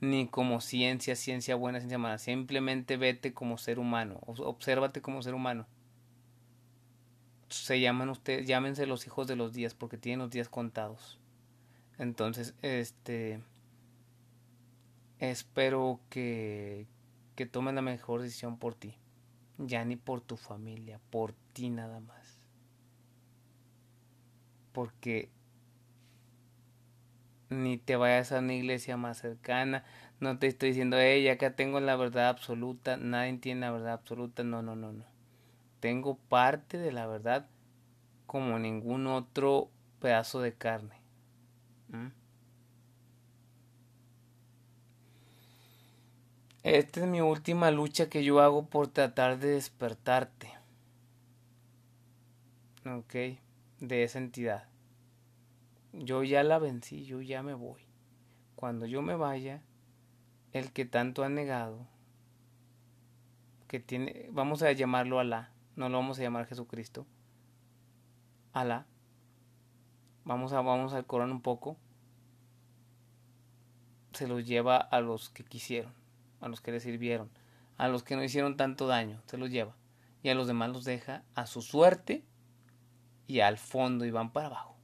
[0.00, 2.18] ni como ciencia, ciencia buena, ciencia mala.
[2.18, 5.66] Simplemente vete como ser humano, obsérvate como ser humano.
[7.48, 11.18] Se llaman ustedes, llámense los hijos de los días porque tienen los días contados.
[11.98, 13.40] Entonces, este
[15.18, 16.86] espero que,
[17.34, 18.96] que tomen la mejor decisión por ti.
[19.58, 22.38] Ya ni por tu familia, por ti nada más.
[24.72, 25.30] Porque
[27.48, 29.84] ni te vayas a una iglesia más cercana.
[30.20, 34.42] No te estoy diciendo, hey, que tengo la verdad absoluta, nadie tiene la verdad absoluta.
[34.44, 35.04] No, no, no, no.
[35.80, 37.48] Tengo parte de la verdad
[38.26, 40.96] como ningún otro pedazo de carne.
[41.88, 42.08] ¿Mm?
[46.62, 50.52] Esta es mi última lucha que yo hago por tratar de despertarte.
[52.84, 53.14] Ok,
[53.80, 54.68] de esa entidad.
[55.98, 57.82] Yo ya la vencí, yo ya me voy.
[58.54, 59.62] Cuando yo me vaya,
[60.52, 61.86] el que tanto ha negado,
[63.68, 67.06] que tiene, vamos a llamarlo Alá, no lo vamos a llamar Jesucristo,
[68.52, 68.86] Alá,
[70.24, 71.76] vamos a, vamos al Corán un poco,
[74.12, 75.92] se los lleva a los que quisieron
[76.40, 77.30] a los que le sirvieron,
[77.76, 79.74] a los que no hicieron tanto daño, se los lleva.
[80.22, 82.24] Y a los demás los deja a su suerte
[83.26, 84.75] y al fondo y van para abajo.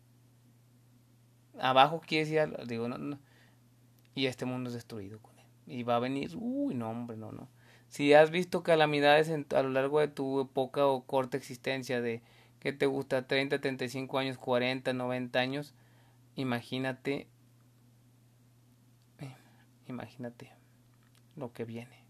[1.61, 3.19] Abajo quiere decir, digo, no, no.
[4.15, 5.47] Y este mundo es destruido con él.
[5.67, 7.49] Y va a venir, uy, no, hombre, no, no.
[7.89, 12.23] Si has visto calamidades a lo largo de tu poca o corta existencia de
[12.59, 15.75] que te gusta 30, 35 años, 40, 90 años,
[16.37, 17.27] imagínate,
[19.19, 19.37] eh,
[19.89, 20.53] imagínate
[21.37, 22.03] lo que viene.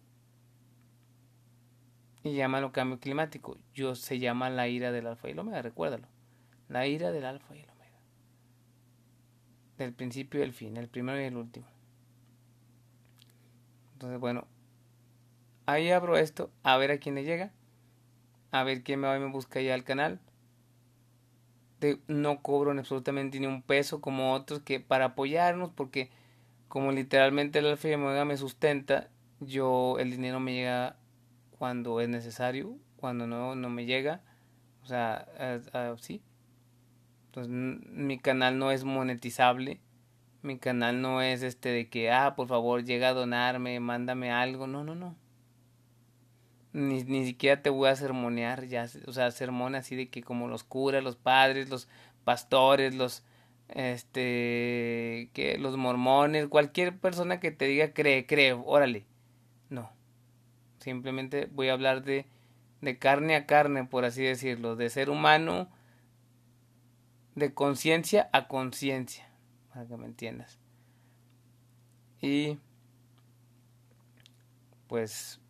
[2.23, 3.59] Y llámalo cambio climático.
[3.75, 6.07] Yo se llama la ira del alfa y el omega, recuérdalo.
[6.69, 7.72] La ira del alfa y el omega.
[9.83, 11.67] Del principio y el fin, el primero y el último.
[13.95, 14.47] Entonces, bueno,
[15.67, 17.51] ahí abro esto, a ver a quién le llega,
[18.53, 20.21] a ver quién me va y me busca ya al canal.
[21.81, 26.11] De, no cobro absolutamente ni un peso como otros que para apoyarnos, porque
[26.69, 30.95] como literalmente el alfa y omega me sustenta, yo el dinero me llega
[31.59, 34.21] cuando es necesario, cuando no, no me llega,
[34.85, 35.27] o sea,
[35.99, 36.23] sí.
[37.37, 39.81] Mi canal no es monetizable,
[40.43, 44.67] mi canal no es este de que, ah, por favor, llega a donarme, mándame algo,
[44.67, 45.17] no, no, no.
[46.73, 50.49] Ni, ni siquiera te voy a sermonear, ya, o sea, sermón así de que como
[50.49, 51.89] los curas, los padres, los
[52.25, 53.25] pastores, los,
[53.69, 59.05] este, que los mormones, cualquier persona que te diga cree, cree, órale.
[59.71, 59.91] No.
[60.81, 62.27] Simplemente voy a hablar de,
[62.81, 65.69] de carne a carne, por así decirlo, de ser humano,
[67.35, 69.29] de conciencia a conciencia,
[69.73, 70.59] para que me entiendas.
[72.21, 72.59] Y
[74.87, 75.41] pues,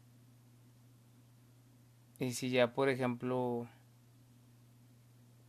[2.19, 3.69] y si ya, por ejemplo,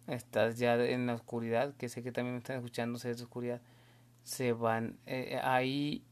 [0.08, 3.62] estás ya en la oscuridad, que sé que también me están escuchando, oscuridad,
[4.24, 6.04] se van, eh, ahí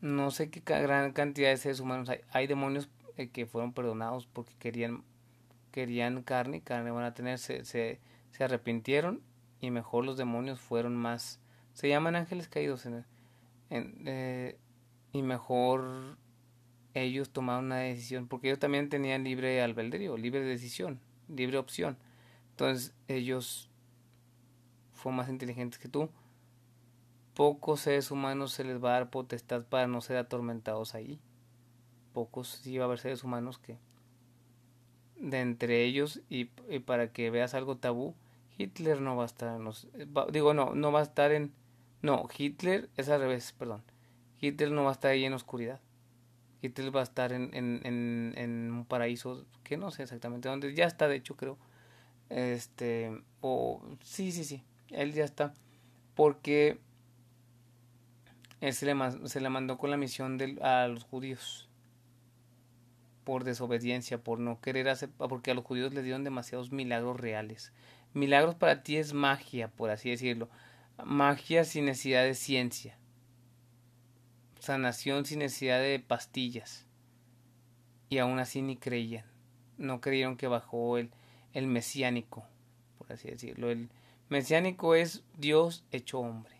[0.00, 4.26] no sé qué gran cantidad de seres humanos hay, hay demonios eh, que fueron perdonados
[4.26, 5.02] porque querían
[5.74, 7.98] querían carne, carne van a tener, se, se,
[8.34, 9.22] se, arrepintieron
[9.60, 11.40] y mejor los demonios fueron más,
[11.72, 13.04] se llaman ángeles caídos en,
[13.70, 14.58] eh,
[15.12, 16.18] y mejor
[16.94, 21.96] ellos tomaron una decisión porque ellos también tenían libre albedrío, libre decisión, libre opción.
[22.50, 23.70] Entonces ellos
[24.92, 26.08] fueron más inteligentes que tú.
[27.34, 31.20] Pocos seres humanos se les va a dar potestad para no ser atormentados ahí.
[32.12, 33.76] Pocos sí va a haber seres humanos que
[35.16, 36.46] de entre ellos y,
[36.80, 38.14] para que veas algo tabú,
[38.56, 39.88] Hitler no va a estar en los,
[40.32, 41.52] digo no, no va a estar en
[42.02, 43.82] no, Hitler es al revés, perdón.
[44.40, 45.80] Hitler no va a estar ahí en oscuridad.
[46.60, 50.74] Hitler va a estar en, en, en, en un paraíso que no sé exactamente dónde,
[50.74, 51.58] ya está de hecho creo
[52.28, 55.54] este, o sí, sí, sí, él ya está.
[56.14, 56.78] Porque
[58.60, 58.94] él se le,
[59.28, 61.68] se le mandó con la misión de, a los judíos
[63.24, 67.72] por desobediencia, por no querer hacer, porque a los judíos les dieron demasiados milagros reales.
[68.14, 70.48] Milagros para ti es magia, por así decirlo.
[71.04, 72.96] Magia sin necesidad de ciencia.
[74.60, 76.86] Sanación sin necesidad de pastillas.
[78.08, 79.26] Y aún así ni creían.
[79.76, 81.10] No creyeron que bajó el,
[81.52, 82.46] el mesiánico,
[82.98, 83.68] por así decirlo.
[83.68, 83.90] El
[84.28, 86.54] mesiánico es Dios hecho hombre.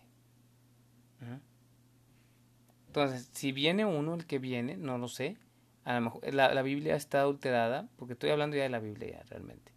[2.87, 5.37] Entonces, si viene uno, el que viene, no lo sé.
[5.85, 9.23] A lo mejor la, la, Biblia está adulterada, porque estoy hablando ya de la Biblia
[9.29, 9.74] realmente.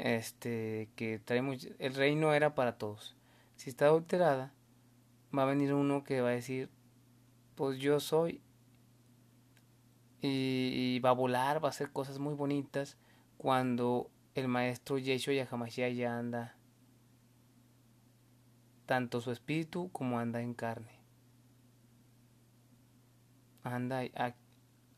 [0.00, 3.18] Este, que traemos, el reino era para todos.
[3.56, 4.50] Si está adulterada,
[5.36, 6.70] va a venir uno que va a decir,
[7.54, 8.40] pues yo soy,
[10.22, 12.96] y, y va a volar, va a hacer cosas muy bonitas
[13.36, 16.56] cuando el maestro Yeshua Yahamashiach ya anda
[18.86, 20.98] tanto su espíritu como anda en carne.
[23.64, 24.02] Anda,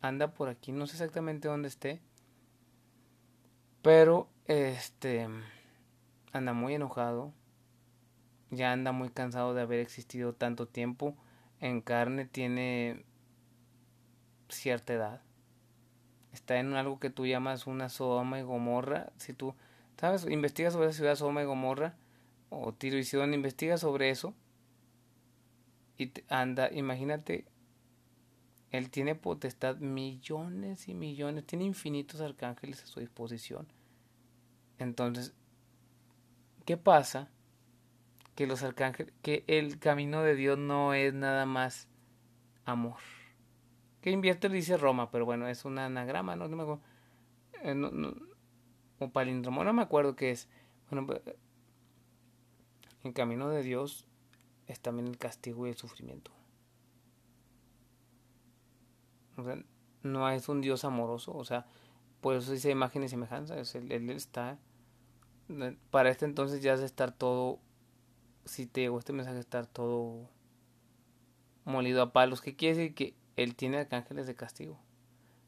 [0.01, 2.01] anda por aquí, no sé exactamente dónde esté,
[3.83, 5.29] pero este
[6.33, 7.33] anda muy enojado,
[8.51, 11.14] ya anda muy cansado de haber existido tanto tiempo
[11.61, 13.05] en carne, tiene
[14.49, 15.23] cierta edad
[16.33, 19.12] está en algo que tú llamas una Sodoma y Gomorra.
[19.18, 19.55] Si tú,
[19.99, 20.27] ¿sabes?
[20.29, 21.95] Investigas sobre esa ciudad Sodoma y Gomorra
[22.51, 24.35] o Tiro y Sidón, investiga sobre eso
[25.99, 27.45] y anda, imagínate,
[28.72, 33.68] él tiene potestad millones y millones, tiene infinitos arcángeles a su disposición.
[34.78, 35.32] Entonces,
[36.64, 37.30] ¿qué pasa?
[38.35, 41.87] Que los arcángeles, que el camino de Dios no es nada más
[42.64, 42.96] amor
[44.02, 46.82] que invierte dice Roma, pero bueno, es un anagrama, no, me acuerdo.
[47.62, 48.14] Eh,
[48.98, 50.48] o palíndromo, no me acuerdo qué es.
[50.90, 51.20] Bueno, pues,
[53.04, 54.06] en camino de Dios
[54.66, 56.32] es también el castigo y el sufrimiento.
[60.03, 61.66] No es un Dios amoroso, o sea,
[62.21, 64.59] por eso dice imagen y semejanza, él, está,
[65.90, 67.61] para este entonces ya es estar todo,
[68.45, 70.29] si te llegó este mensaje, estar todo
[71.64, 74.79] molido a palos, que quiere decir que él tiene arcángeles de castigo.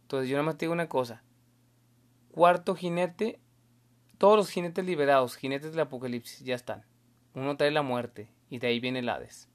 [0.02, 1.22] Entonces yo nada más te digo una cosa.
[2.30, 3.40] Cuarto jinete,
[4.18, 6.84] todos los jinetes liberados, jinetes del apocalipsis, ya están.
[7.34, 9.48] Uno trae la muerte y de ahí viene el Hades.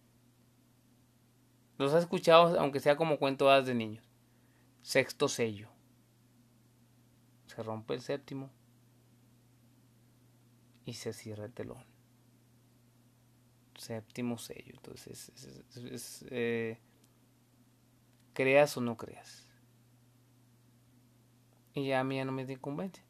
[1.78, 4.09] Los has escuchado, aunque sea como cuento de niños.
[4.82, 5.70] Sexto sello.
[7.48, 8.50] Se rompe el séptimo
[10.86, 11.84] y se cierra el telón.
[13.78, 14.74] Séptimo sello.
[14.76, 15.32] Entonces
[15.76, 16.80] es, eh,
[18.34, 19.48] creas o no creas.
[21.74, 23.02] Y ya a mí ya no me incumbente.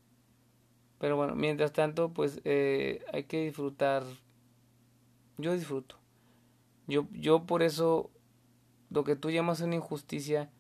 [1.00, 4.04] Pero bueno, mientras tanto, pues eh, hay que disfrutar.
[5.38, 5.98] Yo disfruto.
[6.88, 8.12] Yo, yo por eso,
[8.90, 10.52] lo que tú llamas una injusticia,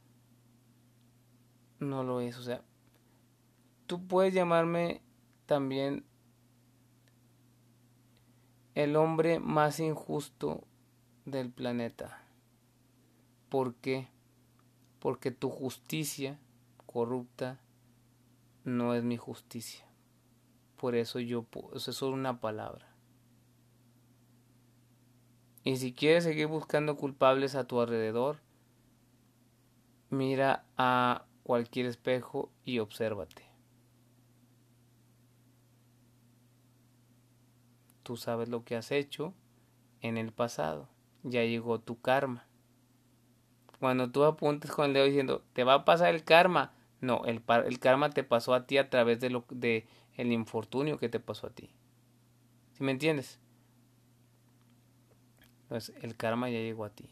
[1.79, 2.37] no lo es.
[2.37, 2.61] O sea,
[3.87, 5.01] tú puedes llamarme
[5.45, 6.05] también
[8.75, 10.63] el hombre más injusto
[11.25, 12.23] del planeta.
[13.49, 14.07] ¿Por qué?
[14.99, 16.37] porque tu justicia
[16.85, 17.59] corrupta
[18.63, 19.85] no es mi justicia.
[20.77, 22.87] Por eso yo, eso es solo una palabra.
[25.63, 28.37] Y si quieres seguir buscando culpables a tu alrededor,
[30.11, 33.43] Mira a cualquier espejo y obsérvate.
[38.03, 39.33] Tú sabes lo que has hecho
[40.01, 40.89] en el pasado.
[41.23, 42.45] Ya llegó tu karma.
[43.79, 46.71] Cuando tú apuntes con el dedo diciendo, te va a pasar el karma.
[47.01, 47.41] No, el,
[47.79, 49.87] karma te pasó a ti a través de, lo, de
[50.17, 51.71] el infortunio que te pasó a ti.
[52.73, 53.39] ¿Sí me entiendes?
[55.63, 57.09] Entonces, el karma ya llegó a ti.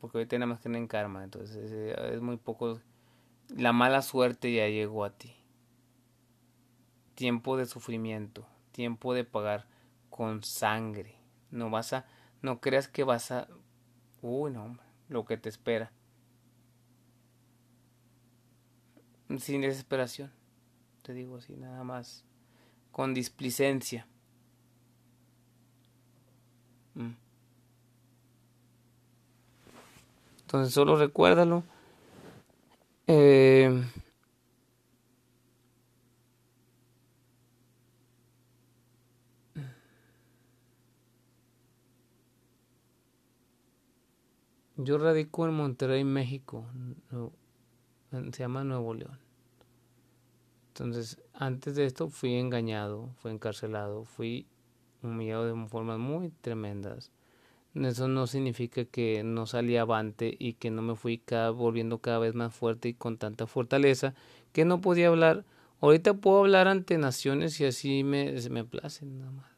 [0.00, 1.24] Porque hoy tenemos que tener karma.
[1.24, 2.78] Entonces, es muy poco.
[3.56, 5.34] La mala suerte ya llegó a ti.
[7.14, 8.46] Tiempo de sufrimiento.
[8.72, 9.66] Tiempo de pagar
[10.08, 11.16] con sangre.
[11.50, 12.06] No vas a.
[12.42, 13.48] No creas que vas a.
[14.22, 14.78] Uy, no,
[15.08, 15.92] Lo que te espera.
[19.38, 20.32] Sin desesperación.
[21.02, 22.24] Te digo así, nada más.
[22.92, 24.06] Con displicencia.
[26.94, 27.14] Mm.
[30.42, 31.64] Entonces solo recuérdalo.
[33.12, 33.68] Eh,
[44.76, 46.64] yo radico en Monterrey, México.
[48.12, 49.18] se llama Nuevo León.
[50.68, 54.46] Entonces, antes de esto fui engañado, fui encarcelado, fui
[55.02, 57.10] humillado de formas muy tremendas.
[57.74, 62.18] Eso no significa que no salí avante y que no me fui cada, volviendo cada
[62.18, 64.14] vez más fuerte y con tanta fortaleza
[64.52, 65.44] que no podía hablar.
[65.80, 69.50] Ahorita puedo hablar ante naciones y así me, me place nada más.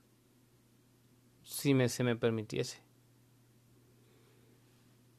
[1.43, 2.83] Si me, se me permitiese.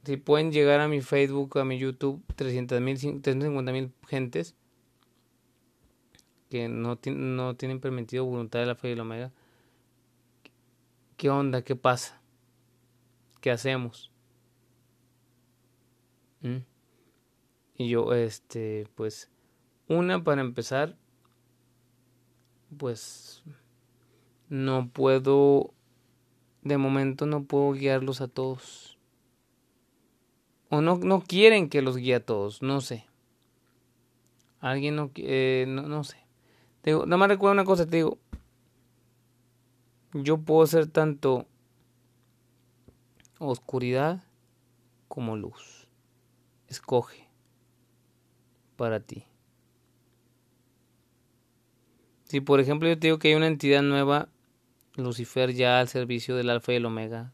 [0.05, 4.55] Si pueden llegar a mi Facebook, a mi YouTube, 300 mil, 350 mil gentes
[6.49, 9.31] que no, no tienen permitido voluntad de la fe y la omega
[11.17, 11.63] ¿Qué onda?
[11.63, 12.22] ¿Qué pasa?
[13.43, 14.09] ¿Qué hacemos?
[16.39, 16.59] ¿Mm?
[17.75, 19.29] Y yo, este, pues,
[19.89, 20.95] una para empezar,
[22.77, 23.43] pues,
[24.47, 25.73] no puedo,
[26.61, 28.97] de momento no puedo guiarlos a todos.
[30.69, 33.07] O no, no quieren que los guíe a todos, no sé.
[34.61, 36.15] Alguien no, eh, no, sé.
[36.81, 38.19] Te digo, nada más recuerdo una cosa, te digo,
[40.13, 41.45] yo puedo ser tanto
[43.47, 44.23] oscuridad
[45.07, 45.87] como luz.
[46.67, 47.29] Escoge
[48.75, 49.25] para ti.
[52.23, 54.29] Si por ejemplo yo te digo que hay una entidad nueva,
[54.95, 57.33] Lucifer ya al servicio del alfa y el omega,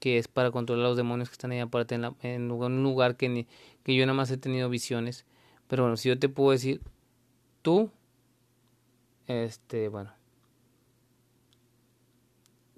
[0.00, 3.16] que es para controlar a los demonios que están allá aparte en, en un lugar
[3.16, 3.46] que,
[3.82, 5.24] que yo nada más he tenido visiones.
[5.66, 6.80] Pero bueno, si yo te puedo decir,
[7.62, 7.90] tú,
[9.26, 10.12] este, bueno,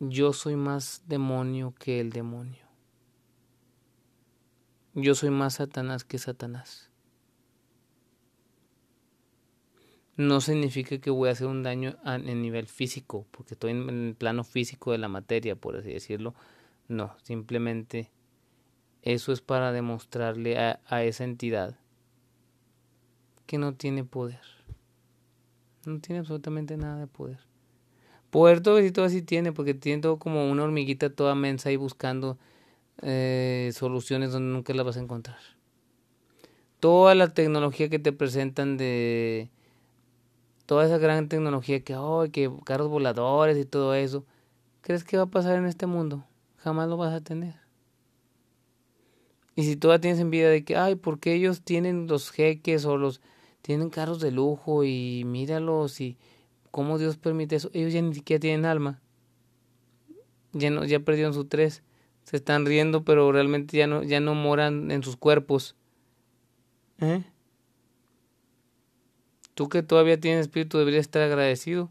[0.01, 2.65] yo soy más demonio que el demonio.
[4.95, 6.91] Yo soy más Satanás que Satanás.
[10.17, 14.15] No significa que voy a hacer un daño en nivel físico, porque estoy en el
[14.15, 16.35] plano físico de la materia, por así decirlo.
[16.89, 18.11] No, simplemente
[19.03, 21.79] eso es para demostrarle a, a esa entidad
[23.47, 24.41] que no tiene poder.
[25.85, 27.50] No tiene absolutamente nada de poder.
[28.31, 32.39] Puerto y todo así tiene, porque tiene todo como una hormiguita toda mensa ahí buscando
[33.03, 35.39] eh, soluciones donde nunca las vas a encontrar.
[36.79, 39.51] Toda la tecnología que te presentan de
[40.67, 44.25] toda esa gran tecnología que, oh, que carros voladores y todo eso,
[44.81, 46.25] ¿crees que va a pasar en este mundo?
[46.59, 47.55] Jamás lo vas a tener.
[49.57, 53.21] Y si todavía tienes envidia de que, ay, porque ellos tienen los jeques o los
[53.63, 56.17] tienen carros de lujo y míralos y
[56.71, 57.71] ¿Cómo Dios permite eso?
[57.73, 59.01] Ellos ya ni siquiera tienen alma.
[60.53, 61.83] Ya, no, ya perdieron su tres.
[62.25, 65.75] Se están riendo, pero realmente ya no, ya no moran en sus cuerpos.
[67.01, 67.25] ¿Eh?
[69.55, 71.91] Tú que todavía tienes espíritu deberías estar agradecido.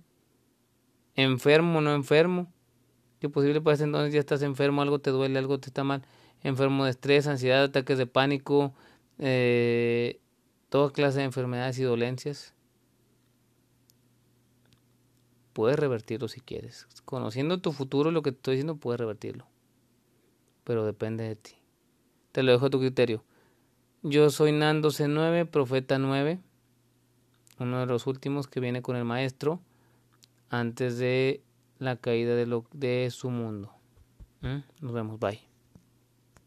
[1.16, 2.52] Enfermo, no enfermo.
[3.20, 6.04] Que posible para ese entonces ya estás enfermo, algo te duele, algo te está mal.
[6.42, 8.74] Enfermo de estrés, ansiedad, ataques de pánico,
[9.18, 10.22] eh,
[10.70, 12.54] toda clase de enfermedades y dolencias
[15.54, 16.88] puedes revertirlo si quieres.
[17.06, 19.46] Conociendo tu futuro, lo que te estoy diciendo, puedes revertirlo.
[20.64, 21.52] Pero depende de ti.
[22.32, 23.24] Te lo dejo a tu criterio.
[24.04, 26.40] Yo soy Nando C9, Profeta 9,
[27.60, 29.60] uno de los últimos que viene con el maestro
[30.50, 31.42] antes de
[31.80, 33.74] la caída de, lo, de su mundo.
[34.42, 34.60] ¿Mm?
[34.82, 35.49] Nos vemos, bye.